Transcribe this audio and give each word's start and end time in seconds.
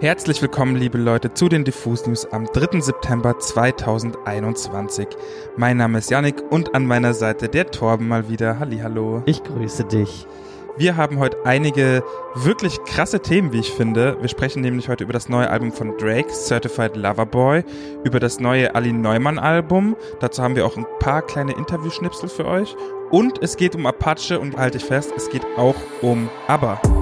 Herzlich 0.00 0.40
willkommen, 0.40 0.76
liebe 0.76 0.96
Leute, 0.96 1.34
zu 1.34 1.50
den 1.50 1.62
Diffus 1.62 2.06
News 2.06 2.24
am 2.32 2.46
3. 2.46 2.80
September 2.80 3.38
2021. 3.38 5.06
Mein 5.58 5.76
Name 5.76 5.98
ist 5.98 6.10
Yannick 6.10 6.42
und 6.48 6.74
an 6.74 6.86
meiner 6.86 7.12
Seite 7.12 7.50
der 7.50 7.70
Torben 7.70 8.08
mal 8.08 8.30
wieder. 8.30 8.58
Hallihallo. 8.58 9.22
Ich 9.26 9.44
grüße 9.44 9.84
dich. 9.84 10.26
Wir 10.78 10.96
haben 10.96 11.18
heute 11.18 11.36
einige 11.44 12.02
wirklich 12.34 12.82
krasse 12.84 13.20
Themen, 13.20 13.52
wie 13.52 13.60
ich 13.60 13.72
finde. 13.72 14.16
Wir 14.22 14.30
sprechen 14.30 14.62
nämlich 14.62 14.88
heute 14.88 15.04
über 15.04 15.12
das 15.12 15.28
neue 15.28 15.50
Album 15.50 15.70
von 15.70 15.98
Drake, 15.98 16.32
Certified 16.32 16.96
Lover 16.96 17.26
Boy, 17.26 17.64
über 18.02 18.20
das 18.20 18.40
neue 18.40 18.74
Ali 18.74 18.94
Neumann 18.94 19.38
Album. 19.38 19.96
Dazu 20.20 20.42
haben 20.42 20.56
wir 20.56 20.64
auch 20.64 20.78
ein 20.78 20.86
paar 20.98 21.20
kleine 21.20 21.52
Interviewschnipsel 21.52 22.30
für 22.30 22.46
euch. 22.46 22.74
Und 23.10 23.42
es 23.42 23.58
geht 23.58 23.74
um 23.74 23.84
Apache 23.84 24.40
und 24.40 24.56
halte 24.56 24.78
ich 24.78 24.84
fest, 24.84 25.12
es 25.14 25.28
geht 25.28 25.44
auch 25.58 25.76
um 26.00 26.30
ABBA. 26.46 26.99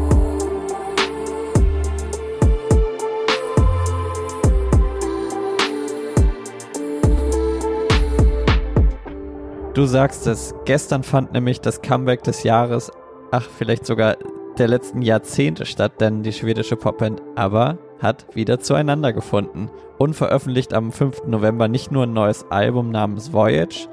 Du 9.78 9.86
sagst 9.86 10.26
es, 10.26 10.56
gestern 10.64 11.04
fand 11.04 11.32
nämlich 11.32 11.60
das 11.60 11.82
Comeback 11.82 12.24
des 12.24 12.42
Jahres, 12.42 12.90
ach 13.30 13.48
vielleicht 13.48 13.86
sogar 13.86 14.16
der 14.58 14.66
letzten 14.66 15.02
Jahrzehnte 15.02 15.66
statt, 15.66 16.00
denn 16.00 16.24
die 16.24 16.32
schwedische 16.32 16.74
Popband 16.74 17.22
ABBA 17.36 17.78
hat 18.02 18.26
wieder 18.34 18.58
zueinander 18.58 19.12
gefunden 19.12 19.70
und 19.96 20.14
veröffentlicht 20.14 20.74
am 20.74 20.90
5. 20.90 21.26
November 21.28 21.68
nicht 21.68 21.92
nur 21.92 22.06
ein 22.06 22.12
neues 22.12 22.44
Album 22.50 22.90
namens 22.90 23.32
Voyage, 23.32 23.88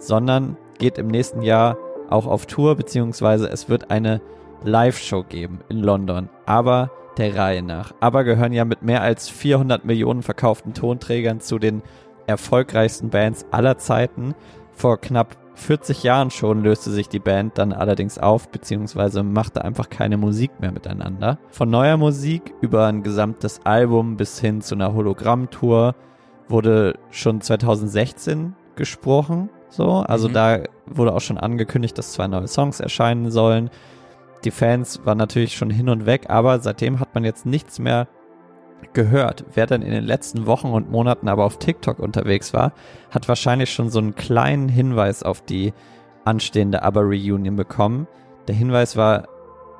sondern 0.00 0.56
geht 0.80 0.98
im 0.98 1.06
nächsten 1.06 1.42
Jahr 1.42 1.78
auch 2.10 2.26
auf 2.26 2.46
Tour, 2.46 2.74
beziehungsweise 2.74 3.48
es 3.48 3.68
wird 3.68 3.92
eine 3.92 4.20
Live-Show 4.64 5.22
geben 5.22 5.60
in 5.68 5.78
London, 5.78 6.30
aber 6.46 6.90
der 7.16 7.36
Reihe 7.36 7.62
nach. 7.62 7.94
Aber 8.00 8.24
gehören 8.24 8.52
ja 8.52 8.64
mit 8.64 8.82
mehr 8.82 9.02
als 9.02 9.28
400 9.28 9.84
Millionen 9.84 10.24
verkauften 10.24 10.74
Tonträgern 10.74 11.38
zu 11.38 11.60
den 11.60 11.84
erfolgreichsten 12.26 13.10
Bands 13.10 13.46
aller 13.50 13.78
Zeiten 13.78 14.34
vor 14.78 15.00
knapp 15.00 15.36
40 15.54 16.04
Jahren 16.04 16.30
schon 16.30 16.62
löste 16.62 16.90
sich 16.90 17.08
die 17.08 17.18
Band 17.18 17.58
dann 17.58 17.72
allerdings 17.72 18.16
auf, 18.16 18.48
beziehungsweise 18.48 19.24
machte 19.24 19.64
einfach 19.64 19.90
keine 19.90 20.16
Musik 20.16 20.52
mehr 20.60 20.70
miteinander. 20.70 21.38
Von 21.50 21.68
neuer 21.68 21.96
Musik 21.96 22.54
über 22.60 22.86
ein 22.86 23.02
gesamtes 23.02 23.60
Album 23.64 24.16
bis 24.16 24.38
hin 24.38 24.60
zu 24.62 24.76
einer 24.76 24.94
Hologrammtour 24.94 25.96
wurde 26.48 26.96
schon 27.10 27.40
2016 27.40 28.54
gesprochen. 28.76 29.50
So, 29.68 29.96
also 29.96 30.28
mhm. 30.28 30.32
da 30.34 30.58
wurde 30.86 31.12
auch 31.12 31.20
schon 31.20 31.38
angekündigt, 31.38 31.98
dass 31.98 32.12
zwei 32.12 32.28
neue 32.28 32.46
Songs 32.46 32.78
erscheinen 32.78 33.32
sollen. 33.32 33.70
Die 34.44 34.52
Fans 34.52 35.04
waren 35.04 35.18
natürlich 35.18 35.56
schon 35.56 35.70
hin 35.70 35.88
und 35.88 36.06
weg, 36.06 36.26
aber 36.28 36.60
seitdem 36.60 37.00
hat 37.00 37.14
man 37.14 37.24
jetzt 37.24 37.44
nichts 37.44 37.80
mehr 37.80 38.06
gehört. 38.92 39.44
Wer 39.54 39.66
dann 39.66 39.82
in 39.82 39.90
den 39.90 40.04
letzten 40.04 40.46
Wochen 40.46 40.68
und 40.68 40.90
Monaten 40.90 41.28
aber 41.28 41.44
auf 41.44 41.58
TikTok 41.58 41.98
unterwegs 41.98 42.52
war, 42.52 42.72
hat 43.10 43.28
wahrscheinlich 43.28 43.72
schon 43.72 43.90
so 43.90 43.98
einen 43.98 44.14
kleinen 44.14 44.68
Hinweis 44.68 45.22
auf 45.22 45.40
die 45.42 45.72
anstehende 46.24 46.82
ABBA-Reunion 46.82 47.56
bekommen. 47.56 48.06
Der 48.46 48.54
Hinweis 48.54 48.96
war 48.96 49.28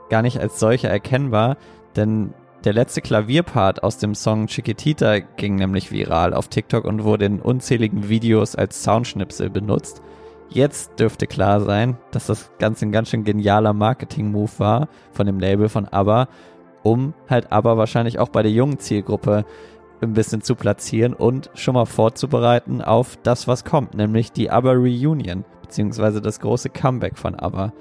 gar 0.08 0.22
nicht 0.22 0.40
als 0.40 0.58
solcher 0.58 0.88
erkennbar, 0.88 1.56
denn 1.96 2.32
der 2.64 2.72
letzte 2.72 3.00
Klavierpart 3.02 3.82
aus 3.82 3.98
dem 3.98 4.14
Song 4.14 4.46
Chiquitita 4.46 5.20
ging 5.20 5.56
nämlich 5.56 5.92
viral 5.92 6.34
auf 6.34 6.48
TikTok 6.48 6.84
und 6.84 7.04
wurde 7.04 7.26
in 7.26 7.40
unzähligen 7.40 8.08
Videos 8.08 8.56
als 8.56 8.82
Soundschnipsel 8.82 9.48
benutzt. 9.48 10.02
Jetzt 10.50 10.98
dürfte 10.98 11.26
klar 11.26 11.60
sein, 11.60 11.98
dass 12.10 12.26
das 12.26 12.50
Ganze 12.58 12.86
ein 12.86 12.92
ganz 12.92 13.10
schön 13.10 13.24
genialer 13.24 13.74
Marketing-Move 13.74 14.50
war 14.58 14.88
von 15.12 15.26
dem 15.26 15.38
Label 15.38 15.68
von 15.68 15.86
ABBA 15.86 16.28
um 16.82 17.14
halt 17.28 17.52
aber 17.52 17.76
wahrscheinlich 17.76 18.18
auch 18.18 18.28
bei 18.28 18.42
der 18.42 18.52
jungen 18.52 18.78
Zielgruppe 18.78 19.44
ein 20.00 20.12
bisschen 20.12 20.42
zu 20.42 20.54
platzieren 20.54 21.12
und 21.12 21.50
schon 21.54 21.74
mal 21.74 21.86
vorzubereiten 21.86 22.82
auf 22.82 23.18
das, 23.22 23.48
was 23.48 23.64
kommt, 23.64 23.94
nämlich 23.94 24.32
die 24.32 24.50
ABBA 24.50 24.72
Reunion, 24.72 25.44
beziehungsweise 25.62 26.20
das 26.20 26.40
große 26.40 26.70
Comeback 26.70 27.18
von 27.18 27.34
ABBA. 27.34 27.72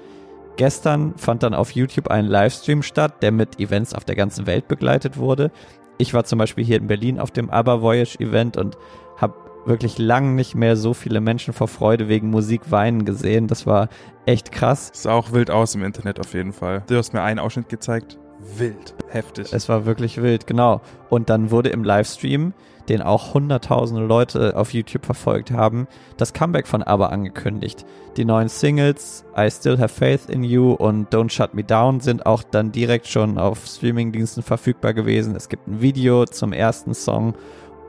Gestern 0.56 1.16
fand 1.16 1.44
dann 1.44 1.54
auf 1.54 1.70
YouTube 1.70 2.08
ein 2.08 2.26
Livestream 2.26 2.82
statt, 2.82 3.22
der 3.22 3.30
mit 3.30 3.60
Events 3.60 3.94
auf 3.94 4.04
der 4.04 4.16
ganzen 4.16 4.46
Welt 4.46 4.66
begleitet 4.66 5.16
wurde. 5.16 5.52
Ich 5.98 6.14
war 6.14 6.24
zum 6.24 6.38
Beispiel 6.40 6.64
hier 6.64 6.78
in 6.78 6.88
Berlin 6.88 7.20
auf 7.20 7.30
dem 7.30 7.50
ABBA 7.50 7.80
Voyage 7.80 8.18
Event 8.18 8.56
und 8.56 8.76
habe 9.16 9.34
wirklich 9.66 9.98
lang 9.98 10.34
nicht 10.34 10.56
mehr 10.56 10.76
so 10.76 10.94
viele 10.94 11.20
Menschen 11.20 11.52
vor 11.52 11.68
Freude 11.68 12.08
wegen 12.08 12.30
Musik 12.30 12.70
weinen 12.70 13.04
gesehen. 13.04 13.46
Das 13.46 13.66
war 13.66 13.88
echt 14.26 14.50
krass. 14.50 14.90
Sah 14.94 15.12
auch 15.12 15.32
wild 15.32 15.50
aus 15.50 15.74
im 15.76 15.84
Internet 15.84 16.18
auf 16.18 16.34
jeden 16.34 16.52
Fall. 16.52 16.82
Du 16.88 16.96
hast 16.96 17.12
mir 17.12 17.22
einen 17.22 17.38
Ausschnitt 17.38 17.68
gezeigt 17.68 18.18
wild, 18.56 18.94
heftig. 19.08 19.52
Es 19.52 19.68
war 19.68 19.86
wirklich 19.86 20.20
wild, 20.20 20.46
genau. 20.46 20.80
Und 21.08 21.30
dann 21.30 21.50
wurde 21.50 21.70
im 21.70 21.84
Livestream, 21.84 22.52
den 22.88 23.02
auch 23.02 23.34
hunderttausende 23.34 24.04
Leute 24.04 24.56
auf 24.56 24.72
YouTube 24.72 25.04
verfolgt 25.04 25.50
haben, 25.50 25.86
das 26.16 26.32
Comeback 26.32 26.66
von 26.66 26.82
ABBA 26.82 27.06
angekündigt. 27.06 27.84
Die 28.16 28.24
neuen 28.24 28.48
Singles 28.48 29.24
I 29.36 29.50
Still 29.50 29.78
Have 29.78 29.94
Faith 29.94 30.30
in 30.30 30.42
You 30.42 30.72
und 30.72 31.12
Don't 31.12 31.30
Shut 31.30 31.54
Me 31.54 31.64
Down 31.64 32.00
sind 32.00 32.24
auch 32.24 32.42
dann 32.42 32.72
direkt 32.72 33.06
schon 33.06 33.38
auf 33.38 33.66
Streamingdiensten 33.66 34.42
verfügbar 34.42 34.94
gewesen. 34.94 35.36
Es 35.36 35.48
gibt 35.48 35.68
ein 35.68 35.80
Video 35.80 36.24
zum 36.24 36.52
ersten 36.52 36.94
Song 36.94 37.34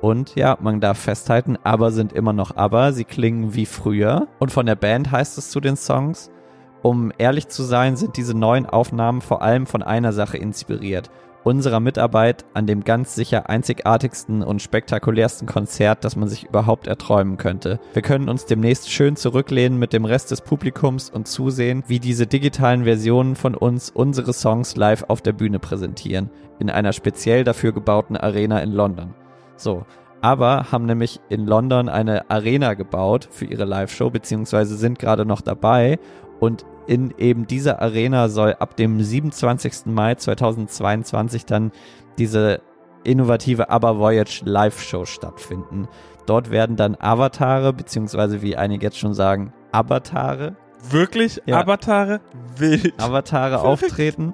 und 0.02 0.36
ja, 0.36 0.58
man 0.62 0.80
darf 0.80 0.98
festhalten, 0.98 1.58
ABBA 1.64 1.92
sind 1.92 2.14
immer 2.14 2.34
noch 2.34 2.56
ABBA. 2.56 2.94
Sie 2.94 3.04
klingen 3.04 3.54
wie 3.54 3.66
früher. 3.66 4.28
Und 4.40 4.52
von 4.52 4.66
der 4.66 4.76
Band 4.76 5.12
heißt 5.12 5.38
es 5.38 5.50
zu 5.50 5.60
den 5.60 5.76
Songs, 5.76 6.32
um 6.82 7.12
ehrlich 7.18 7.48
zu 7.48 7.64
sein, 7.64 7.96
sind 7.96 8.18
diese 8.18 8.34
neuen 8.34 8.66
Aufnahmen 8.66 9.22
vor 9.22 9.42
allem 9.42 9.66
von 9.66 9.84
einer 9.84 10.14
Sache 10.14 10.38
inspiriert. 10.38 11.10
Unserer 11.44 11.80
Mitarbeit 11.80 12.44
an 12.54 12.68
dem 12.68 12.84
ganz 12.84 13.16
sicher 13.16 13.50
einzigartigsten 13.50 14.44
und 14.44 14.62
spektakulärsten 14.62 15.48
Konzert, 15.48 16.04
das 16.04 16.18
man 16.18 16.28
sich 16.28 16.44
überhaupt 16.44 16.86
erträumen 16.88 17.38
könnte. 17.38 17.80
Wir 17.94 18.02
können 18.02 18.28
uns 18.28 18.46
demnächst 18.46 18.92
schön 18.92 19.16
zurücklehnen 19.16 19.80
mit 19.80 19.94
dem 19.94 20.04
Rest 20.04 20.32
des 20.32 20.42
Publikums 20.42 21.10
und 21.10 21.30
zusehen, 21.30 21.84
wie 21.88 22.00
diese 22.00 22.28
digitalen 22.28 22.84
Versionen 22.84 23.36
von 23.38 23.56
uns 23.56 23.90
unsere 23.90 24.34
Songs 24.34 24.76
live 24.76 25.06
auf 25.08 25.22
der 25.22 25.32
Bühne 25.32 25.60
präsentieren, 25.60 26.30
in 26.60 26.70
einer 26.70 26.92
speziell 26.92 27.46
dafür 27.46 27.72
gebauten 27.72 28.18
Arena 28.18 28.60
in 28.60 28.74
London. 28.74 29.14
So, 29.56 29.86
aber 30.22 30.72
haben 30.72 30.86
nämlich 30.86 31.22
in 31.30 31.46
London 31.46 31.88
eine 31.88 32.30
Arena 32.30 32.74
gebaut 32.74 33.30
für 33.32 33.46
ihre 33.46 33.66
Live-Show, 33.66 34.10
beziehungsweise 34.10 34.76
sind 34.76 35.00
gerade 35.00 35.26
noch 35.26 35.40
dabei 35.40 36.00
und 36.40 36.66
in 36.88 37.14
eben 37.18 37.46
dieser 37.46 37.82
Arena 37.82 38.30
soll 38.30 38.56
ab 38.60 38.76
dem 38.76 39.02
27. 39.02 39.86
Mai 39.86 40.16
2022 40.16 41.46
dann 41.46 41.72
diese 42.18 42.62
innovative 43.04 43.70
ABBA 43.70 44.00
Voyage 44.00 44.42
Live-Show 44.46 45.06
stattfinden. 45.06 45.88
Dort 46.26 46.52
werden 46.52 46.76
dann 46.76 46.96
Avatare, 46.96 47.74
beziehungsweise 47.74 48.42
wie 48.42 48.56
einige 48.56 48.88
jetzt 48.88 48.98
schon 48.98 49.14
sagen, 49.14 49.54
Avatare. 49.72 50.56
Wirklich? 50.90 51.42
Ja. 51.46 51.62
Avatare? 51.62 52.22
Wild. 52.58 52.94
Avatare 53.02 53.62
auftreten 53.62 54.34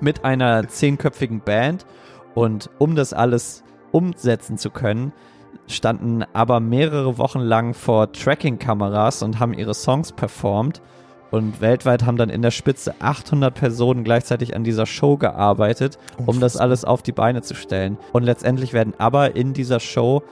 mit 0.00 0.24
einer 0.24 0.68
zehnköpfigen 0.68 1.40
Band. 1.40 1.86
Und 2.34 2.70
um 2.78 2.96
das 2.96 3.12
alles 3.12 3.64
umsetzen 3.92 4.58
zu 4.58 4.70
können, 4.70 5.12
standen 5.66 6.24
aber 6.32 6.60
mehrere 6.60 7.18
Wochen 7.18 7.40
lang 7.40 7.74
vor 7.74 8.12
Tracking-Kameras 8.12 9.22
und 9.22 9.40
haben 9.40 9.54
ihre 9.54 9.74
Songs 9.74 10.12
performt. 10.12 10.82
Und 11.30 11.60
weltweit 11.60 12.04
haben 12.04 12.16
dann 12.16 12.30
in 12.30 12.42
der 12.42 12.50
Spitze 12.50 12.94
800 13.00 13.54
Personen 13.54 14.04
gleichzeitig 14.04 14.54
an 14.54 14.64
dieser 14.64 14.86
Show 14.86 15.16
gearbeitet, 15.16 15.98
um 16.24 16.40
das 16.40 16.56
alles 16.56 16.84
auf 16.84 17.02
die 17.02 17.12
Beine 17.12 17.42
zu 17.42 17.54
stellen. 17.54 17.98
Und 18.12 18.22
letztendlich 18.22 18.72
werden 18.72 18.94
aber 18.98 19.34
in 19.34 19.52
dieser 19.52 19.80
Show 19.80 20.22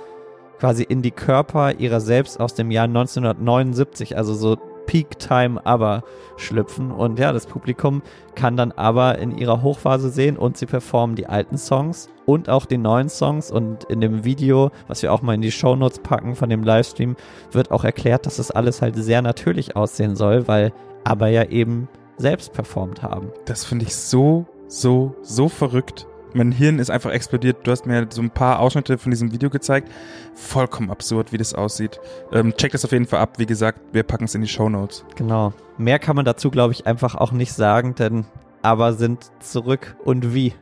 quasi 0.58 0.84
in 0.84 1.02
die 1.02 1.10
Körper 1.10 1.74
ihrer 1.78 2.00
selbst 2.00 2.40
aus 2.40 2.54
dem 2.54 2.70
Jahr 2.70 2.84
1979, 2.84 4.16
also 4.16 4.34
so 4.34 4.56
Peak 4.86 5.18
Time 5.18 5.64
aber 5.64 6.02
schlüpfen. 6.36 6.90
Und 6.90 7.18
ja, 7.18 7.32
das 7.32 7.46
Publikum 7.46 8.02
kann 8.34 8.56
dann 8.56 8.72
aber 8.72 9.18
in 9.18 9.36
ihrer 9.36 9.62
Hochphase 9.62 10.10
sehen 10.10 10.36
und 10.36 10.56
sie 10.56 10.66
performen 10.66 11.16
die 11.16 11.26
alten 11.26 11.58
Songs 11.58 12.08
und 12.26 12.48
auch 12.48 12.66
die 12.66 12.78
neuen 12.78 13.08
Songs. 13.08 13.50
Und 13.50 13.84
in 13.84 14.00
dem 14.00 14.24
Video, 14.24 14.70
was 14.88 15.02
wir 15.02 15.12
auch 15.12 15.22
mal 15.22 15.34
in 15.34 15.42
die 15.42 15.52
Show 15.52 15.76
Notes 15.76 16.00
packen 16.00 16.34
von 16.34 16.48
dem 16.48 16.64
Livestream, 16.64 17.16
wird 17.52 17.70
auch 17.70 17.84
erklärt, 17.84 18.26
dass 18.26 18.36
das 18.36 18.50
alles 18.50 18.82
halt 18.82 18.96
sehr 18.96 19.22
natürlich 19.22 19.76
aussehen 19.76 20.16
soll, 20.16 20.48
weil 20.48 20.72
aber 21.04 21.28
ja 21.28 21.44
eben 21.44 21.88
selbst 22.16 22.52
performt 22.52 23.02
haben. 23.02 23.30
Das 23.44 23.64
finde 23.64 23.84
ich 23.84 23.94
so, 23.94 24.46
so, 24.68 25.14
so 25.22 25.48
verrückt 25.48 26.06
mein 26.34 26.52
Hirn 26.52 26.78
ist 26.78 26.90
einfach 26.90 27.10
explodiert. 27.10 27.58
Du 27.66 27.70
hast 27.70 27.86
mir 27.86 28.06
so 28.10 28.20
ein 28.20 28.30
paar 28.30 28.60
Ausschnitte 28.60 28.98
von 28.98 29.10
diesem 29.10 29.32
Video 29.32 29.50
gezeigt. 29.50 29.90
Vollkommen 30.34 30.90
absurd, 30.90 31.32
wie 31.32 31.38
das 31.38 31.54
aussieht. 31.54 32.00
Ähm, 32.32 32.54
check 32.56 32.72
das 32.72 32.84
auf 32.84 32.92
jeden 32.92 33.06
Fall 33.06 33.20
ab. 33.20 33.38
Wie 33.38 33.46
gesagt, 33.46 33.80
wir 33.92 34.02
packen 34.02 34.24
es 34.24 34.34
in 34.34 34.42
die 34.42 34.48
Show 34.48 34.68
Notes. 34.68 35.04
Genau. 35.16 35.52
Mehr 35.78 35.98
kann 35.98 36.16
man 36.16 36.24
dazu, 36.24 36.50
glaube 36.50 36.72
ich, 36.72 36.86
einfach 36.86 37.14
auch 37.14 37.32
nicht 37.32 37.52
sagen, 37.52 37.94
denn 37.94 38.26
aber 38.62 38.94
sind 38.94 39.30
zurück 39.40 39.94
und 40.04 40.34
wie. 40.34 40.54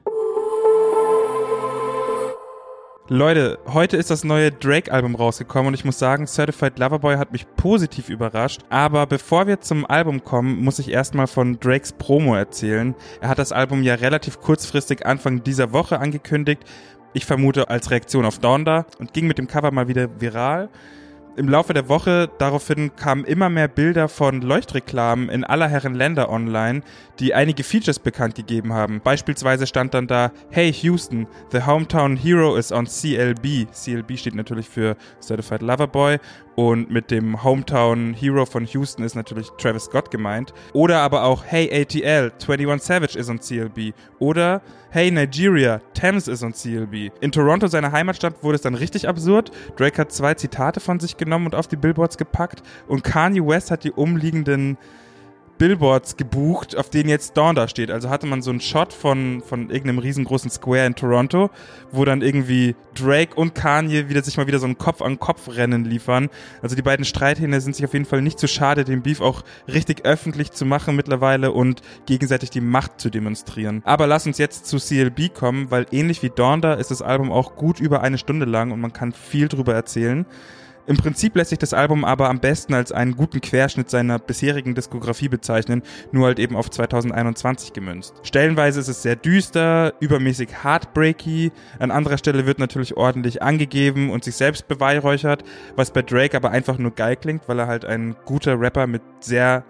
Leute, 3.15 3.59
heute 3.67 3.99
ist 3.99 4.09
das 4.09 4.25
neue 4.25 4.51
Drake-Album 4.51 5.17
rausgekommen 5.17 5.67
und 5.67 5.75
ich 5.75 5.85
muss 5.85 5.99
sagen, 5.99 6.27
Certified 6.27 6.79
Loverboy 6.79 7.17
hat 7.17 7.31
mich 7.31 7.45
positiv 7.57 8.09
überrascht. 8.09 8.63
Aber 8.71 9.07
bevor 9.07 9.47
wir 9.47 9.61
zum 9.61 9.85
Album 9.85 10.25
kommen, 10.25 10.65
muss 10.65 10.79
ich 10.79 10.91
erstmal 10.91 11.27
von 11.27 11.61
Drakes 11.61 11.93
Promo 11.93 12.35
erzählen. 12.35 12.95
Er 13.21 13.29
hat 13.29 13.39
das 13.39 13.53
Album 13.53 13.83
ja 13.83 13.97
relativ 13.97 14.41
kurzfristig 14.41 15.05
Anfang 15.05 15.45
dieser 15.45 15.75
Woche 15.75 15.99
angekündigt. 16.01 16.63
Ich 17.13 17.27
vermute 17.27 17.69
als 17.69 17.91
Reaktion 17.91 18.25
auf 18.25 18.39
Donda 18.39 18.87
und 18.99 19.13
ging 19.13 19.27
mit 19.27 19.37
dem 19.37 19.47
Cover 19.47 19.73
mal 19.73 19.89
wieder 19.89 20.09
viral 20.19 20.71
im 21.37 21.49
Laufe 21.49 21.73
der 21.73 21.89
Woche 21.89 22.31
daraufhin 22.39 22.95
kamen 22.95 23.25
immer 23.25 23.49
mehr 23.49 23.69
Bilder 23.69 24.09
von 24.09 24.43
Leuchtreklamen 24.43 25.29
in 25.29 25.45
aller 25.45 25.69
Herren 25.69 25.95
Länder 25.95 26.29
online, 26.31 26.83
die 27.21 27.35
einige 27.35 27.65
Features 27.65 27.99
bekannt 27.99 28.35
gegeben 28.35 28.73
haben. 28.73 29.01
Beispielsweise 29.01 29.67
stand 29.67 29.95
dann 29.95 30.07
da, 30.07 30.31
Hey 30.51 30.73
Houston, 30.73 31.27
the 31.51 31.65
hometown 31.65 32.17
hero 32.17 32.57
is 32.57 32.71
on 32.71 32.87
CLB. 32.87 33.67
CLB 33.73 34.19
steht 34.19 34.35
natürlich 34.35 34.69
für 34.69 34.97
Certified 35.21 35.63
Lover 35.63 35.87
Boy 35.87 36.19
und 36.55 36.91
mit 36.91 37.11
dem 37.11 37.43
Hometown 37.43 38.15
Hero 38.15 38.45
von 38.45 38.67
Houston 38.67 39.03
ist 39.03 39.15
natürlich 39.15 39.51
Travis 39.59 39.85
Scott 39.85 40.11
gemeint. 40.11 40.53
Oder 40.73 41.01
aber 41.01 41.25
auch 41.25 41.45
Hey 41.47 41.71
ATL, 41.73 42.33
21 42.41 42.87
Savage 42.87 43.19
is 43.19 43.31
on 43.31 43.41
CLB. 43.41 43.95
Oder 44.19 44.61
Hey 44.91 45.11
Nigeria, 45.11 45.81
Thames 45.95 46.29
is 46.29 46.43
on 46.43 46.53
CLB. 46.53 47.11
In 47.23 47.33
Toronto, 47.33 47.67
seiner 47.67 47.93
Heimatstadt, 47.93 48.43
wurde 48.43 48.57
es 48.57 48.63
dann 48.63 48.75
richtig 48.75 49.09
absurd. 49.09 49.51
Drake 49.77 49.99
hat 49.99 50.13
zwei 50.13 50.35
Zitate 50.35 50.81
von 50.81 51.01
sich 51.01 51.17
genommen 51.17 51.47
und 51.47 51.55
auf 51.55 51.67
die 51.67 51.77
Billboards 51.77 52.19
gepackt. 52.19 52.63
Und 52.87 53.03
Kanye 53.03 53.47
West 53.47 53.71
hat 53.71 53.85
die 53.85 53.93
umliegenden 53.93 54.77
Billboards 55.63 56.17
gebucht, 56.17 56.77
auf 56.77 56.91
denen 56.91 57.09
jetzt 57.09 57.37
Dawn 57.37 57.55
da 57.55 57.69
steht. 57.69 57.93
Also 57.93 58.11
hatte 58.11 58.27
man 58.27 58.43
so 58.43 58.51
einen 58.51 58.61
Shot 58.61 58.93
von, 58.93 59.45
von 59.47 59.71
irgendeinem 59.71 60.01
riesengroßen 60.01 60.51
Square 60.51 60.87
in 60.87 60.97
Toronto, 60.97 61.51
wo 61.93 62.05
dann 62.05 62.21
irgendwie 62.21 62.75
Drake 62.97 63.37
und 63.37 63.55
Kanye 63.55 64.09
wieder 64.09 64.25
sich 64.25 64.37
mal 64.37 64.49
wieder 64.49 64.59
so 64.59 64.67
ein 64.67 64.77
Kopf-an-Kopf-Rennen 64.77 65.85
liefern. 65.85 66.31
Also 66.63 66.75
die 66.75 66.83
beiden 66.83 67.05
Streithähne 67.05 67.61
sind 67.61 67.77
sich 67.77 67.85
auf 67.85 67.93
jeden 67.93 68.07
Fall 68.07 68.23
nicht 68.23 68.41
zu 68.41 68.49
schade, 68.49 68.83
den 68.83 69.03
Beef 69.03 69.21
auch 69.21 69.45
richtig 69.73 70.05
öffentlich 70.05 70.51
zu 70.51 70.67
machen 70.67 70.97
mittlerweile 70.97 71.53
und 71.53 71.81
gegenseitig 72.07 72.51
die 72.51 72.61
Macht 72.61 73.01
zu 73.01 73.09
demonstrieren. 73.09 73.83
Aber 73.85 74.09
lass 74.09 74.27
uns 74.27 74.39
jetzt 74.39 74.67
zu 74.67 74.79
CLB 74.79 75.33
kommen, 75.33 75.71
weil 75.71 75.87
ähnlich 75.93 76.25
wie 76.25 76.31
Donda 76.31 76.75
ist 76.75 76.91
das 76.91 77.03
Album 77.03 77.31
auch 77.31 77.55
gut 77.55 77.79
über 77.79 78.01
eine 78.01 78.19
Stunde 78.19 78.47
lang 78.47 78.73
und 78.73 78.81
man 78.81 78.93
kann 78.93 79.13
viel 79.13 79.47
drüber 79.47 79.75
erzählen. 79.75 80.27
Im 80.87 80.97
Prinzip 80.97 81.37
lässt 81.37 81.51
sich 81.51 81.59
das 81.59 81.75
Album 81.75 82.05
aber 82.05 82.29
am 82.29 82.41
besten 82.41 82.75
als 82.75 82.91
einen 82.91 83.17
guten 83.17 83.41
Querschnitt 83.41 83.89
seiner 83.89 84.19
bisherigen 84.19 84.75
Diskografie 84.75 85.29
bezeichnen, 85.29 85.83
nur 86.11 86.27
halt 86.27 86.41
eben 86.41 86.57
auf 86.57 86.71
2021 86.71 87.73
gemünzt. 87.73 88.15
Stellenweise 88.25 88.81
ist 88.81 88.89
es 88.89 89.03
sehr 89.03 89.15
düster, 89.15 89.95
übermäßig 90.01 90.65
heartbreaky, 90.65 91.53
an 91.79 91.93
anderer 91.93 92.19
Stelle 92.19 92.47
wird 92.47 92.59
natürlich 92.59 92.97
ordentlich 92.97 93.43
angegeben 93.43 94.11
und 94.11 94.25
sich 94.25 94.35
selbst 94.35 94.67
beweihräuchert, 94.67 95.45
was 95.77 95.93
bei 95.93 96.03
Drake 96.03 96.37
aber 96.37 96.51
einfach 96.51 96.79
nur 96.79 96.91
geil 96.91 97.17
klingt, 97.17 97.49
weil 97.49 97.61
er 97.61 97.69
halt 97.69 97.85
ein 97.85 98.17
guter 98.25 98.59
Rapper 98.59 98.89
mit 98.89 99.03
sehr 99.21 99.65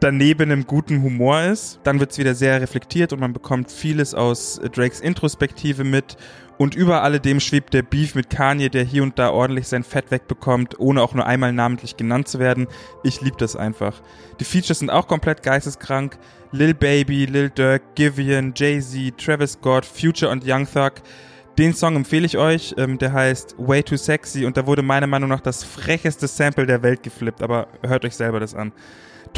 daneben 0.00 0.50
einem 0.50 0.66
guten 0.66 1.02
Humor 1.02 1.42
ist. 1.42 1.80
Dann 1.84 2.00
wird 2.00 2.12
es 2.12 2.18
wieder 2.18 2.34
sehr 2.34 2.60
reflektiert 2.60 3.12
und 3.12 3.20
man 3.20 3.32
bekommt 3.32 3.70
vieles 3.70 4.14
aus 4.14 4.60
Drakes 4.72 5.00
Introspektive 5.00 5.84
mit 5.84 6.16
und 6.58 6.74
über 6.74 7.02
alledem 7.02 7.40
schwebt 7.40 7.74
der 7.74 7.82
Beef 7.82 8.14
mit 8.14 8.30
Kanye, 8.30 8.68
der 8.68 8.84
hier 8.84 9.02
und 9.02 9.18
da 9.18 9.30
ordentlich 9.30 9.68
sein 9.68 9.84
Fett 9.84 10.10
wegbekommt, 10.10 10.78
ohne 10.78 11.02
auch 11.02 11.14
nur 11.14 11.26
einmal 11.26 11.52
namentlich 11.52 11.96
genannt 11.96 12.28
zu 12.28 12.38
werden. 12.38 12.66
Ich 13.02 13.20
lieb 13.20 13.38
das 13.38 13.56
einfach. 13.56 14.00
Die 14.40 14.44
Features 14.44 14.78
sind 14.78 14.90
auch 14.90 15.06
komplett 15.06 15.42
geisteskrank. 15.42 16.18
Lil 16.52 16.74
Baby, 16.74 17.26
Lil 17.26 17.50
Durk, 17.50 17.82
Givian, 17.94 18.54
Jay-Z, 18.56 19.18
Travis 19.18 19.52
Scott, 19.52 19.84
Future 19.84 20.30
und 20.30 20.44
Young 20.46 20.66
Thug. 20.66 20.92
Den 21.58 21.74
Song 21.74 21.96
empfehle 21.96 22.26
ich 22.26 22.36
euch, 22.36 22.74
ähm, 22.76 22.98
der 22.98 23.12
heißt 23.12 23.54
Way 23.58 23.82
Too 23.82 23.96
Sexy 23.96 24.44
und 24.44 24.56
da 24.58 24.66
wurde 24.66 24.82
meiner 24.82 25.06
Meinung 25.06 25.30
nach 25.30 25.40
das 25.40 25.64
frecheste 25.64 26.26
Sample 26.26 26.66
der 26.66 26.82
Welt 26.82 27.02
geflippt, 27.02 27.42
aber 27.42 27.68
hört 27.82 28.04
euch 28.04 28.14
selber 28.14 28.40
das 28.40 28.54
an. 28.54 28.72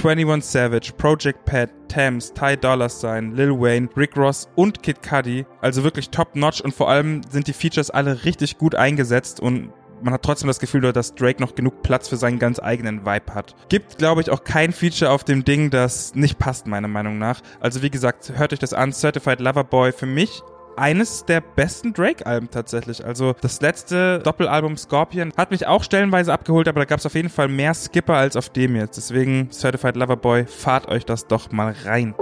21 0.04 0.44
Savage, 0.44 0.92
Project 0.96 1.44
Pat, 1.44 1.70
Thames, 1.88 2.32
Ty 2.32 2.56
Dolla 2.56 2.88
Sign, 2.88 3.34
Lil 3.34 3.50
Wayne, 3.50 3.88
Rick 3.96 4.16
Ross 4.16 4.48
und 4.54 4.82
Kid 4.82 5.02
Cudi. 5.02 5.44
Also 5.60 5.84
wirklich 5.84 6.10
top-notch 6.10 6.60
und 6.60 6.74
vor 6.74 6.88
allem 6.88 7.22
sind 7.28 7.46
die 7.46 7.52
Features 7.52 7.90
alle 7.90 8.24
richtig 8.24 8.58
gut 8.58 8.74
eingesetzt 8.74 9.40
und 9.40 9.72
man 10.00 10.14
hat 10.14 10.22
trotzdem 10.22 10.46
das 10.46 10.60
Gefühl, 10.60 10.80
dass 10.92 11.14
Drake 11.14 11.42
noch 11.42 11.54
genug 11.54 11.82
Platz 11.82 12.08
für 12.08 12.16
seinen 12.16 12.38
ganz 12.38 12.60
eigenen 12.60 13.04
Vibe 13.04 13.34
hat. 13.34 13.56
Gibt, 13.68 13.98
glaube 13.98 14.20
ich, 14.20 14.30
auch 14.30 14.44
kein 14.44 14.72
Feature 14.72 15.10
auf 15.10 15.24
dem 15.24 15.44
Ding, 15.44 15.70
das 15.70 16.14
nicht 16.14 16.38
passt, 16.38 16.66
meiner 16.68 16.88
Meinung 16.88 17.18
nach. 17.18 17.40
Also 17.60 17.82
wie 17.82 17.90
gesagt, 17.90 18.32
hört 18.36 18.52
euch 18.52 18.60
das 18.60 18.74
an. 18.74 18.92
Certified 18.92 19.40
Lover 19.40 19.64
Boy 19.64 19.92
für 19.92 20.06
mich 20.06 20.42
eines 20.78 21.24
der 21.24 21.40
besten 21.40 21.92
Drake-Alben 21.92 22.50
tatsächlich. 22.50 23.04
Also 23.04 23.34
das 23.40 23.60
letzte 23.60 24.20
Doppelalbum 24.20 24.76
Scorpion 24.76 25.32
hat 25.36 25.50
mich 25.50 25.66
auch 25.66 25.82
stellenweise 25.82 26.32
abgeholt, 26.32 26.68
aber 26.68 26.80
da 26.80 26.84
gab 26.84 27.00
es 27.00 27.06
auf 27.06 27.14
jeden 27.14 27.28
Fall 27.28 27.48
mehr 27.48 27.74
Skipper 27.74 28.14
als 28.14 28.36
auf 28.36 28.48
dem 28.48 28.76
jetzt. 28.76 28.96
Deswegen 28.96 29.50
Certified 29.50 29.96
Lover 29.96 30.16
Boy, 30.16 30.46
fahrt 30.46 30.88
euch 30.88 31.04
das 31.04 31.26
doch 31.26 31.50
mal 31.50 31.74
rein. 31.84 32.14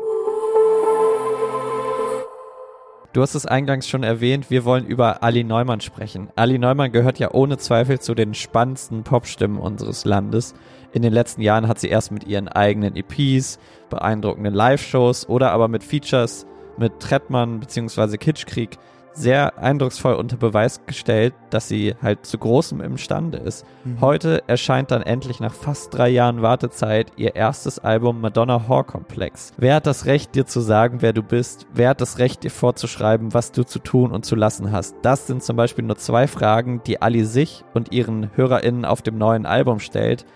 Du 3.17 3.23
hast 3.23 3.35
es 3.35 3.47
eingangs 3.47 3.89
schon 3.89 4.03
erwähnt, 4.03 4.51
wir 4.51 4.67
wollen 4.67 4.85
über 4.85 5.23
Ali 5.23 5.43
Neumann 5.43 5.81
sprechen. 5.81 6.29
Ali 6.37 6.59
Neumann 6.59 6.93
gehört 6.93 7.19
ja 7.19 7.31
ohne 7.33 7.57
Zweifel 7.57 7.99
zu 7.99 8.15
den 8.15 8.35
spannendsten 8.35 9.05
Popstimmen 9.05 9.59
unseres 9.59 10.05
Landes. 10.05 10.55
In 10.93 11.01
den 11.01 11.15
letzten 11.15 11.41
Jahren 11.41 11.67
hat 11.67 11.79
sie 11.79 11.89
erst 11.89 12.13
mit 12.13 12.27
ihren 12.27 12.49
eigenen 12.49 12.95
EPs, 12.95 13.59
beeindruckenden 13.89 14.53
Live-Shows 14.53 15.31
oder 15.31 15.51
aber 15.53 15.69
mit 15.69 15.83
Features 15.83 16.47
mit 16.79 17.01
Trettmann 17.01 17.61
bzw. 17.61 18.17
Kitschkrieg 18.17 18.79
sehr 19.17 19.59
eindrucksvoll 19.59 20.15
unter 20.15 20.37
Beweis 20.37 20.85
gestellt, 20.85 21.35
dass 21.51 21.69
sie 21.69 21.95
halt 22.03 22.27
zu 22.27 22.39
großem 22.39 22.81
imstande 22.81 23.39
ist. 23.39 23.65
Mhm. 23.85 24.01
Heute 24.01 24.43
erscheint 24.47 24.91
dann 24.91 25.03
endlich 25.03 25.41
nach 25.41 25.55
fast 25.55 25.95
drei 25.95 26.11
Jahren 26.11 26.43
Wartezeit 26.43 27.13
ihr 27.17 27.35
erstes 27.35 27.79
Album 27.79 28.21
Madonna 28.21 28.69
Horror 28.69 28.87
Complex. 28.87 29.53
Wer 29.57 29.77
hat 29.77 29.87
das 29.87 30.05
Recht, 30.05 30.35
dir 30.35 30.47
zu 30.47 30.61
sagen, 30.61 30.99
wer 31.01 31.15
du 31.15 31.23
bist? 31.23 31.67
Wer 31.73 31.91
hat 31.91 32.01
das 32.01 32.19
Recht, 32.19 32.45
dir 32.45 32.51
vorzuschreiben, 32.51 33.33
was 33.33 33.53
du 33.53 33.65
zu 33.65 33.79
tun 33.79 34.13
und 34.13 34.27
zu 34.27 34.37
lassen 34.37 34.71
hast? 34.71 34.97
Das 35.03 35.27
sind 35.27 35.43
zum 35.43 35.57
Beispiel 35.57 35.85
nur 35.85 35.97
zwei 35.97 36.27
Fragen, 36.27 36.83
die 36.87 37.01
Ali 37.01 37.25
sich 37.25 37.65
und 37.73 37.93
ihren 37.93 38.31
HörerInnen 38.37 38.85
auf 38.85 39.01
dem 39.01 39.17
neuen 39.17 39.47
Album 39.47 39.81
stellt. 39.81 40.27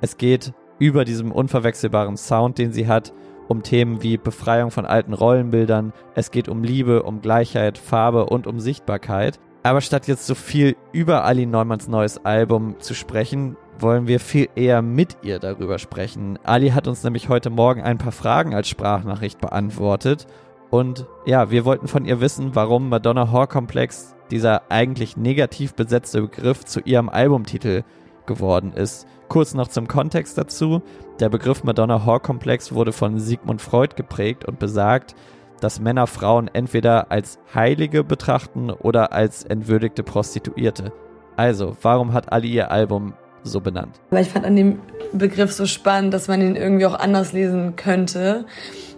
Es 0.00 0.16
geht 0.16 0.52
über 0.80 1.04
diesem 1.04 1.30
unverwechselbaren 1.30 2.16
Sound, 2.16 2.58
den 2.58 2.72
sie 2.72 2.88
hat, 2.88 3.12
um 3.48 3.62
Themen 3.62 4.02
wie 4.02 4.16
Befreiung 4.16 4.70
von 4.70 4.86
alten 4.86 5.12
Rollenbildern, 5.12 5.92
es 6.14 6.30
geht 6.30 6.48
um 6.48 6.62
Liebe, 6.62 7.02
um 7.02 7.20
Gleichheit, 7.20 7.78
Farbe 7.78 8.26
und 8.26 8.46
um 8.46 8.60
Sichtbarkeit. 8.60 9.38
Aber 9.62 9.80
statt 9.80 10.06
jetzt 10.08 10.26
so 10.26 10.34
viel 10.34 10.76
über 10.92 11.24
Ali 11.24 11.46
Neumanns 11.46 11.88
neues 11.88 12.24
Album 12.24 12.76
zu 12.80 12.94
sprechen, 12.94 13.56
wollen 13.78 14.06
wir 14.06 14.20
viel 14.20 14.48
eher 14.54 14.82
mit 14.82 15.16
ihr 15.22 15.38
darüber 15.38 15.78
sprechen. 15.78 16.38
Ali 16.44 16.70
hat 16.70 16.86
uns 16.86 17.02
nämlich 17.02 17.28
heute 17.28 17.50
Morgen 17.50 17.82
ein 17.82 17.98
paar 17.98 18.12
Fragen 18.12 18.54
als 18.54 18.68
Sprachnachricht 18.68 19.40
beantwortet. 19.40 20.26
Und 20.70 21.06
ja, 21.24 21.50
wir 21.50 21.64
wollten 21.64 21.88
von 21.88 22.04
ihr 22.04 22.20
wissen, 22.20 22.54
warum 22.54 22.88
Madonna 22.88 23.30
Horror 23.30 23.48
Complex, 23.48 24.14
dieser 24.30 24.70
eigentlich 24.70 25.16
negativ 25.16 25.74
besetzte 25.74 26.22
Begriff, 26.22 26.64
zu 26.64 26.80
ihrem 26.80 27.08
Albumtitel 27.08 27.84
geworden 28.26 28.72
ist. 28.72 29.06
Kurz 29.28 29.54
noch 29.54 29.68
zum 29.68 29.88
Kontext 29.88 30.36
dazu. 30.38 30.82
Der 31.20 31.28
Begriff 31.28 31.64
Madonna-Whore-Komplex 31.64 32.72
wurde 32.72 32.92
von 32.92 33.18
Sigmund 33.18 33.62
Freud 33.62 33.94
geprägt 33.96 34.44
und 34.44 34.58
besagt, 34.58 35.14
dass 35.60 35.80
Männer 35.80 36.06
Frauen 36.06 36.50
entweder 36.52 37.10
als 37.10 37.38
Heilige 37.54 38.04
betrachten 38.04 38.70
oder 38.70 39.12
als 39.12 39.44
entwürdigte 39.44 40.02
Prostituierte. 40.02 40.92
Also, 41.36 41.76
warum 41.82 42.12
hat 42.12 42.32
Ali 42.32 42.48
ihr 42.48 42.70
Album 42.70 43.14
so 43.42 43.60
benannt? 43.60 44.00
Weil 44.10 44.22
ich 44.22 44.30
fand 44.30 44.44
an 44.44 44.56
dem 44.56 44.78
Begriff 45.12 45.52
so 45.52 45.66
spannend, 45.66 46.12
dass 46.12 46.28
man 46.28 46.40
ihn 46.40 46.56
irgendwie 46.56 46.86
auch 46.86 46.98
anders 46.98 47.32
lesen 47.32 47.76
könnte. 47.76 48.44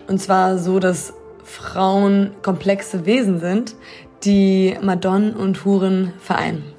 Und 0.08 0.18
zwar 0.20 0.58
so, 0.58 0.78
dass 0.78 1.14
Frauen 1.44 2.32
komplexe 2.42 3.06
Wesen 3.06 3.38
sind, 3.38 3.76
die 4.24 4.76
Madonnen 4.82 5.34
und 5.34 5.64
Huren 5.64 6.12
vereinen. 6.18 6.75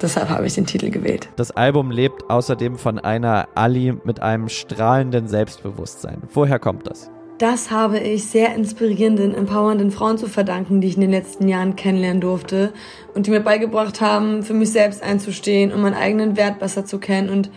Deshalb 0.00 0.28
habe 0.28 0.46
ich 0.46 0.54
den 0.54 0.66
Titel 0.66 0.90
gewählt. 0.90 1.28
Das 1.36 1.50
Album 1.50 1.90
lebt 1.90 2.30
außerdem 2.30 2.76
von 2.76 2.98
einer 2.98 3.48
Ali 3.54 3.94
mit 4.04 4.20
einem 4.20 4.48
strahlenden 4.48 5.26
Selbstbewusstsein. 5.28 6.22
Woher 6.32 6.58
kommt 6.58 6.86
das? 6.86 7.10
Das 7.38 7.70
habe 7.70 8.00
ich 8.00 8.24
sehr 8.24 8.54
inspirierenden, 8.56 9.32
empowernden 9.32 9.92
Frauen 9.92 10.18
zu 10.18 10.26
verdanken, 10.26 10.80
die 10.80 10.88
ich 10.88 10.96
in 10.96 11.02
den 11.02 11.12
letzten 11.12 11.46
Jahren 11.46 11.76
kennenlernen 11.76 12.20
durfte 12.20 12.72
und 13.14 13.26
die 13.26 13.30
mir 13.30 13.40
beigebracht 13.40 14.00
haben, 14.00 14.42
für 14.42 14.54
mich 14.54 14.72
selbst 14.72 15.04
einzustehen 15.04 15.72
und 15.72 15.80
meinen 15.80 15.94
eigenen 15.94 16.36
Wert 16.36 16.58
besser 16.58 16.84
zu 16.84 16.98
kennen. 16.98 17.28
Und 17.28 17.50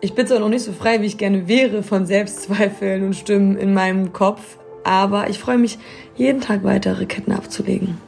ich 0.00 0.14
bin 0.14 0.26
zwar 0.26 0.38
noch 0.38 0.48
nicht 0.48 0.64
so 0.64 0.72
frei, 0.72 1.02
wie 1.02 1.06
ich 1.06 1.18
gerne 1.18 1.48
wäre 1.48 1.82
von 1.82 2.06
Selbstzweifeln 2.06 3.04
und 3.04 3.14
Stimmen 3.14 3.58
in 3.58 3.74
meinem 3.74 4.14
Kopf, 4.14 4.56
aber 4.84 5.28
ich 5.28 5.38
freue 5.38 5.58
mich, 5.58 5.78
jeden 6.16 6.40
Tag 6.40 6.64
weitere 6.64 7.04
Ketten 7.04 7.32
abzulegen. 7.32 7.98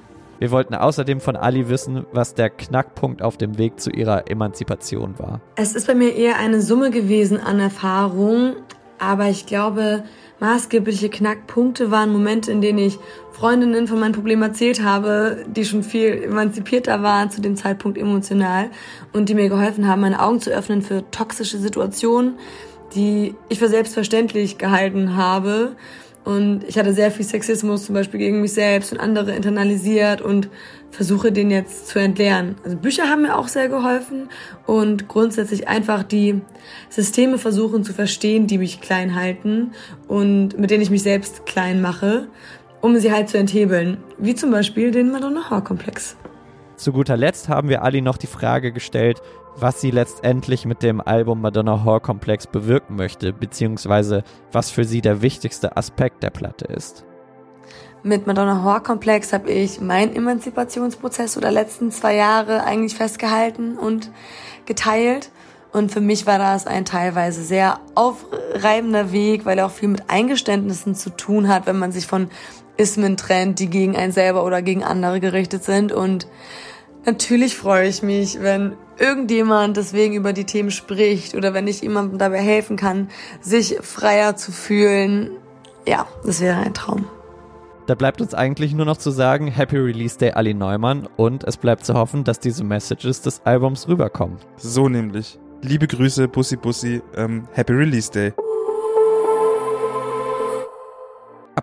Wir 0.43 0.51
wollten 0.51 0.75
außerdem 0.75 1.21
von 1.21 1.37
Ali 1.37 1.69
wissen, 1.69 2.05
was 2.11 2.35
der 2.35 2.51
Knackpunkt 2.51 3.23
auf 3.23 3.37
dem 3.37 3.59
Weg 3.59 3.79
zu 3.79 3.91
ihrer 3.91 4.29
Emanzipation 4.29 5.17
war. 5.17 5.41
Es 5.55 5.77
ist 5.77 5.87
bei 5.87 5.95
mir 5.95 6.17
eher 6.17 6.37
eine 6.37 6.61
Summe 6.61 6.91
gewesen 6.91 7.39
an 7.39 7.61
Erfahrungen, 7.61 8.57
Aber 8.99 9.29
ich 9.29 9.47
glaube, 9.47 10.03
maßgebliche 10.41 11.11
Knackpunkte 11.11 11.93
waren 11.93 12.11
Momente, 12.11 12.51
in 12.51 12.61
denen 12.61 12.81
ich 12.81 12.99
Freundinnen 13.31 13.87
von 13.87 14.01
meinem 14.01 14.15
Problem 14.15 14.43
erzählt 14.43 14.83
habe, 14.83 15.45
die 15.47 15.65
schon 15.65 15.85
viel 15.85 16.25
emanzipierter 16.25 17.05
waren 17.05 17.31
zu 17.31 17.41
dem 17.41 17.55
Zeitpunkt 17.55 17.97
emotional 17.97 18.71
und 19.13 19.29
die 19.29 19.35
mir 19.35 19.49
geholfen 19.49 19.87
haben, 19.87 20.01
meine 20.01 20.21
Augen 20.21 20.41
zu 20.41 20.51
öffnen 20.51 20.83
für 20.83 21.09
toxische 21.13 21.59
Situationen, 21.59 22.35
die 22.97 23.37
ich 23.49 23.61
für 23.61 23.69
selbstverständlich 23.69 24.59
gehalten 24.59 25.17
habe 25.17 25.77
und 26.25 26.63
ich 26.69 26.79
hatte 26.79 26.93
sehr 26.93 27.11
viel 27.11 27.25
Sexismus 27.25 27.87
zum 27.87 27.95
Beispiel 27.95 28.21
gegen 28.21 28.41
mich 28.41 28.53
selbst 28.53 28.93
und 28.93 29.01
andere 29.01 29.33
internalisiert 29.33 30.21
und 30.21 30.49
versuche 30.91 31.33
den 31.33 31.51
jetzt 31.51 31.89
zu 31.89 31.99
entleeren. 31.99 32.57
Also 32.65 32.77
Bücher 32.77 33.09
haben 33.09 33.23
mir 33.23 33.37
auch 33.37 33.49
sehr 33.49 33.69
geholfen 33.69 34.29
und 34.67 35.09
grundsätzlich 35.09 35.69
einfach 35.69 36.03
die 36.03 36.41
Systeme 36.91 37.39
versuchen 37.39 37.83
zu 37.83 37.93
verstehen, 37.93 38.47
die 38.47 38.59
mich 38.59 38.81
klein 38.81 39.17
halten 39.17 39.73
und 40.07 40.59
mit 40.59 40.71
denen 40.71 40.83
ich 40.83 40.91
mich 40.91 41.03
selbst 41.03 41.45
klein 41.45 41.81
mache, 41.81 42.29
um 42.81 42.97
sie 42.99 43.13
halt 43.13 43.29
zu 43.29 43.39
enthebeln. 43.39 43.97
Wie 44.19 44.35
zum 44.35 44.51
Beispiel 44.51 44.91
den 44.91 45.11
Madonna-Hor-Komplex. 45.11 46.17
Zu 46.77 46.93
guter 46.93 47.17
Letzt 47.17 47.49
haben 47.49 47.69
wir 47.69 47.83
Ali 47.83 48.01
noch 48.01 48.17
die 48.17 48.27
Frage 48.27 48.73
gestellt, 48.73 49.23
was 49.57 49.81
sie 49.81 49.91
letztendlich 49.91 50.65
mit 50.65 50.83
dem 50.83 51.01
Album 51.01 51.41
Madonna 51.41 51.85
Hall 51.85 52.01
Komplex 52.01 52.47
bewirken 52.47 52.97
möchte, 52.97 53.33
beziehungsweise 53.33 54.25
was 54.51 54.71
für 54.71 54.85
sie 54.85 55.01
der 55.01 55.23
wichtigste 55.23 55.77
Aspekt 55.77 56.23
der 56.23 56.31
Platte 56.31 56.67
ist. 56.67 57.05
Mit 58.05 58.27
Madonna 58.27 58.65
Hall 58.65 58.83
Komplex 58.83 59.33
habe 59.33 59.51
ich 59.51 59.81
meinen 59.81 60.17
Emanzipationsprozess 60.17 61.37
oder 61.37 61.53
letzten 61.53 61.93
zwei 61.93 62.17
Jahre 62.17 62.65
eigentlich 62.65 62.97
festgehalten 62.97 63.79
und 63.79 64.11
geteilt. 64.67 65.31
Und 65.73 65.93
für 65.93 66.01
mich 66.01 66.27
war 66.27 66.39
das 66.39 66.67
ein 66.67 66.85
teilweise 66.85 67.43
sehr 67.45 67.79
aufreibender 67.95 69.13
Weg, 69.13 69.47
weil 69.47 69.59
er 69.59 69.67
auch 69.67 69.71
viel 69.71 69.89
mit 69.89 70.11
Eingeständnissen 70.11 70.95
zu 70.97 71.11
tun 71.11 71.49
hat, 71.49 71.67
wenn 71.67 71.79
man 71.79 71.93
sich 71.93 72.07
von 72.07 72.29
Ismen 72.77 73.17
trennt, 73.17 73.59
die 73.61 73.71
gegen 73.71 73.97
einen 73.97 74.13
selber 74.13 74.45
oder 74.45 74.63
gegen 74.63 74.83
andere 74.83 75.21
gerichtet 75.21 75.63
sind. 75.63 75.93
Und 75.93 76.27
natürlich 77.05 77.57
freue 77.57 77.89
ich 77.89 78.03
mich, 78.03 78.41
wenn 78.41 78.77
irgendjemand 78.99 79.77
deswegen 79.77 80.15
über 80.15 80.33
die 80.33 80.45
Themen 80.45 80.71
spricht 80.71 81.35
oder 81.35 81.55
wenn 81.55 81.67
ich 81.67 81.83
jemandem 81.83 82.19
dabei 82.19 82.39
helfen 82.39 82.77
kann, 82.77 83.09
sich 83.41 83.79
freier 83.81 84.37
zu 84.37 84.53
fühlen. 84.53 85.31
Ja, 85.87 86.07
das 86.25 86.41
wäre 86.41 86.59
ein 86.59 86.75
Traum. 86.75 87.07
Da 87.87 87.97
bleibt 87.97 88.21
uns 88.21 88.33
eigentlich 88.33 88.75
nur 88.75 88.87
noch 88.87 88.97
zu 88.97 89.11
sagen, 89.11 89.49
Happy 89.49 89.77
Release 89.77 90.17
Day 90.17 90.31
Ali 90.33 90.55
Neumann 90.55 91.09
und 91.17 91.43
es 91.45 91.57
bleibt 91.57 91.85
zu 91.85 91.95
hoffen, 91.95 92.23
dass 92.23 92.39
diese 92.39 92.63
Messages 92.63 93.23
des 93.23 93.43
Albums 93.45 93.89
rüberkommen. 93.89 94.39
So 94.57 94.89
nämlich. 94.89 95.39
Liebe 95.63 95.87
Grüße, 95.87 96.29
Bussi 96.29 96.57
Bussi, 96.57 97.03
ähm, 97.17 97.49
Happy 97.53 97.73
Release 97.73 98.11
Day. 98.11 98.33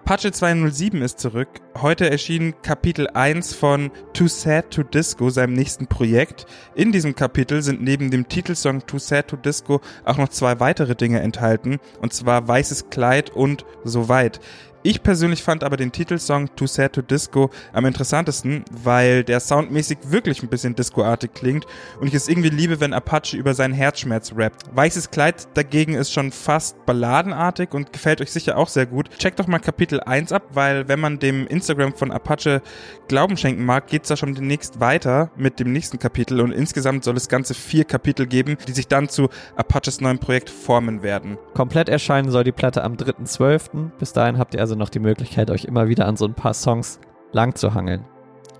Apache 0.09 0.31
207 0.31 1.03
ist 1.03 1.19
zurück. 1.19 1.49
Heute 1.79 2.09
erschien 2.09 2.55
Kapitel 2.63 3.09
1 3.09 3.53
von 3.53 3.91
Too 4.11 4.27
Sad 4.27 4.71
to 4.71 4.81
Disco, 4.81 5.29
seinem 5.29 5.53
nächsten 5.53 5.85
Projekt. 5.85 6.47
In 6.73 6.91
diesem 6.91 7.13
Kapitel 7.13 7.61
sind 7.61 7.83
neben 7.83 8.09
dem 8.09 8.27
Titelsong 8.27 8.87
Too 8.87 8.97
Sad 8.97 9.27
to 9.27 9.35
Disco 9.37 9.81
auch 10.05 10.17
noch 10.17 10.29
zwei 10.29 10.59
weitere 10.59 10.95
Dinge 10.95 11.19
enthalten, 11.19 11.77
und 12.01 12.11
zwar 12.11 12.47
Weißes 12.47 12.89
Kleid 12.89 13.29
und 13.29 13.67
So 13.83 14.09
weit. 14.09 14.39
Ich 14.81 15.03
persönlich 15.03 15.43
fand 15.43 15.65
aber 15.65 15.75
den 15.75 15.91
Titelsong 15.91 16.55
Too 16.55 16.65
Sad 16.65 16.93
to 16.93 17.01
Disco 17.01 17.49
am 17.73 17.85
interessantesten, 17.85 18.63
weil 18.71 19.25
der 19.25 19.41
soundmäßig 19.41 19.97
wirklich 20.03 20.41
ein 20.41 20.47
bisschen 20.47 20.73
discoartig 20.73 21.33
klingt 21.33 21.65
und 21.99 22.07
ich 22.07 22.13
es 22.13 22.29
irgendwie 22.29 22.47
liebe, 22.47 22.79
wenn 22.79 22.93
Apache 22.93 23.35
über 23.35 23.53
seinen 23.53 23.73
Herzschmerz 23.73 24.31
rappt. 24.37 24.73
Weißes 24.73 25.11
Kleid 25.11 25.49
dagegen 25.55 25.95
ist 25.95 26.13
schon 26.13 26.31
fast 26.31 26.85
balladenartig 26.85 27.73
und 27.73 27.91
gefällt 27.91 28.21
euch 28.21 28.31
sicher 28.31 28.57
auch 28.57 28.69
sehr 28.69 28.85
gut. 28.85 29.09
Checkt 29.17 29.41
doch 29.41 29.47
mal 29.47 29.59
Kapitel 29.59 29.99
1 29.99 30.31
ab, 30.31 30.43
weil 30.53 30.87
wenn 30.87 31.01
man 31.01 31.19
dem 31.19 31.45
Instagram 31.47 31.93
von 31.93 32.11
Apache 32.11 32.61
Glauben 33.09 33.35
schenken 33.35 33.65
mag, 33.65 33.87
geht's 33.87 34.07
da 34.07 34.15
schon 34.15 34.33
demnächst 34.33 34.79
weiter 34.79 35.29
mit 35.35 35.59
dem 35.59 35.73
nächsten 35.73 35.99
Kapitel 35.99 36.39
und 36.39 36.53
insgesamt 36.53 37.03
soll 37.03 37.17
es 37.17 37.27
ganze 37.27 37.53
vier 37.53 37.83
Kapitel 37.83 38.27
geben, 38.27 38.55
die 38.65 38.71
sich 38.71 38.87
dann 38.87 39.09
zu 39.09 39.27
Apaches 39.57 39.99
neuem 39.99 40.19
Projekt 40.19 40.49
formen 40.49 41.03
werden. 41.03 41.37
Komplett 41.53 41.89
erscheinen 41.89 42.31
soll 42.31 42.45
die 42.45 42.53
Platte 42.53 42.81
am 42.81 42.93
3.12. 42.93 43.89
Bis 43.99 44.13
dahin 44.13 44.37
habt 44.37 44.53
ihr 44.53 44.68
also 44.69 44.77
noch 44.77 44.89
die 44.89 44.99
Möglichkeit, 44.99 45.49
euch 45.49 45.65
immer 45.65 45.87
wieder 45.87 46.05
an 46.05 46.15
so 46.15 46.25
ein 46.25 46.35
paar 46.35 46.53
Songs 46.53 46.99
lang 47.31 47.55
zu 47.55 47.73
hangeln. 47.73 48.05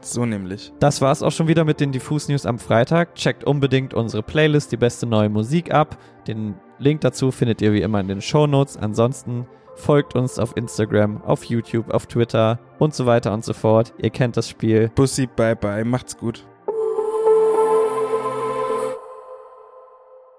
So 0.02 0.26
nämlich. 0.26 0.74
Das 0.80 1.02
war's 1.02 1.22
auch 1.22 1.32
schon 1.32 1.48
wieder 1.48 1.66
mit 1.66 1.80
den 1.80 1.92
Diffus 1.92 2.30
News 2.30 2.48
am 2.48 2.58
Freitag. 2.58 3.14
Checkt 3.14 3.44
unbedingt 3.44 3.94
unsere 3.94 4.24
Playlist, 4.24 4.72
die 4.72 4.78
beste 4.78 5.06
neue 5.06 5.30
Musik 5.30 5.72
ab. 5.72 6.00
Den 6.26 6.56
Link 6.80 7.02
dazu 7.02 7.30
findet 7.30 7.62
ihr 7.62 7.74
wie 7.74 7.82
immer 7.82 8.00
in 8.00 8.08
den 8.08 8.22
Show 8.22 8.48
Notes. 8.48 8.76
Ansonsten 8.76 9.46
folgt 9.76 10.16
uns 10.16 10.40
auf 10.40 10.58
Instagram, 10.58 11.22
auf 11.22 11.44
YouTube, 11.44 11.94
auf 11.94 12.08
Twitter 12.08 12.58
und 12.80 12.96
so 12.96 13.06
weiter 13.06 13.32
und 13.32 13.46
so 13.46 13.54
fort. 13.54 13.94
Ihr 14.00 14.10
kennt 14.10 14.36
das 14.36 14.50
Spiel. 14.50 14.90
Bussi, 14.96 15.28
bye 15.28 15.56
bye, 15.56 15.86
macht's 15.86 16.18
gut. 16.18 16.48